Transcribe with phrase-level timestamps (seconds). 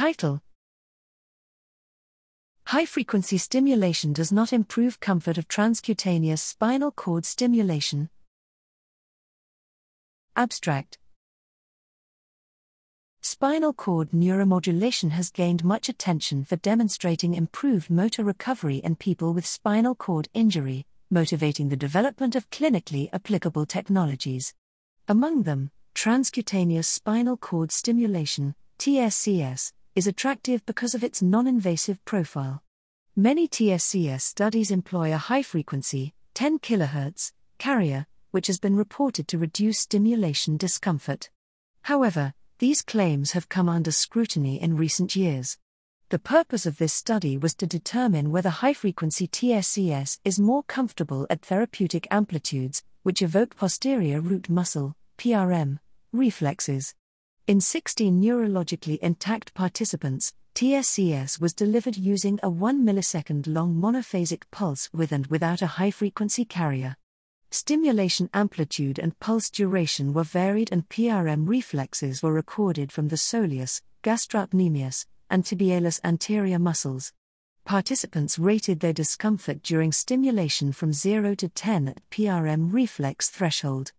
[0.00, 0.40] Title
[2.68, 8.08] High frequency stimulation does not improve comfort of transcutaneous spinal cord stimulation.
[10.34, 10.96] Abstract
[13.20, 19.44] Spinal cord neuromodulation has gained much attention for demonstrating improved motor recovery in people with
[19.44, 24.54] spinal cord injury, motivating the development of clinically applicable technologies.
[25.06, 32.62] Among them, transcutaneous spinal cord stimulation, TSCS, is attractive because of its non invasive profile.
[33.16, 39.38] Many TSCS studies employ a high frequency, 10 kHz, carrier, which has been reported to
[39.38, 41.30] reduce stimulation discomfort.
[41.82, 45.58] However, these claims have come under scrutiny in recent years.
[46.10, 51.26] The purpose of this study was to determine whether high frequency TSCS is more comfortable
[51.30, 55.78] at therapeutic amplitudes, which evoke posterior root muscle, PRM,
[56.12, 56.94] reflexes.
[57.50, 64.88] In 16 neurologically intact participants, TSCS was delivered using a 1 millisecond long monophasic pulse
[64.92, 66.94] with and without a high frequency carrier.
[67.50, 73.82] Stimulation amplitude and pulse duration were varied, and PRM reflexes were recorded from the soleus,
[74.04, 77.12] gastrocnemius, and tibialis anterior muscles.
[77.64, 83.90] Participants rated their discomfort during stimulation from 0 to 10 at PRM reflex threshold.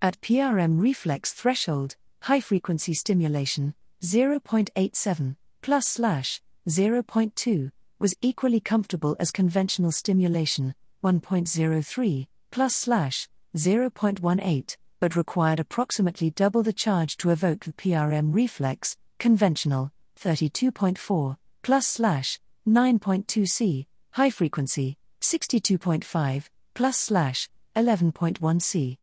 [0.00, 9.30] At PRM reflex threshold, high frequency stimulation, 0.87 plus slash 0.2 was equally comfortable as
[9.30, 17.72] conventional stimulation, 1.03 plus slash 0.18, but required approximately double the charge to evoke the
[17.72, 28.98] PRM reflex, conventional, 32.4, plus slash 9.2 C, high frequency, 62.5, plus slash 11.1 C.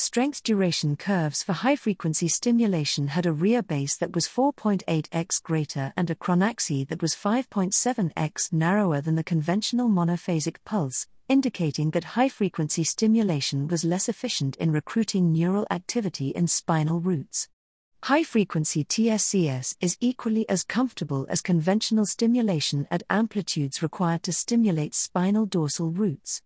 [0.00, 6.08] Strength duration curves for high frequency stimulation had a rheobase that was 4.8x greater and
[6.08, 12.84] a chronaxie that was 5.7x narrower than the conventional monophasic pulse, indicating that high frequency
[12.84, 17.48] stimulation was less efficient in recruiting neural activity in spinal roots.
[18.04, 24.94] High frequency TSCS is equally as comfortable as conventional stimulation at amplitudes required to stimulate
[24.94, 26.40] spinal dorsal roots.